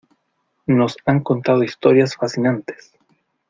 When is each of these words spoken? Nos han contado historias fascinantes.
Nos 0.65 0.97
han 1.05 1.19
contado 1.21 1.61
historias 1.63 2.15
fascinantes. 2.15 2.91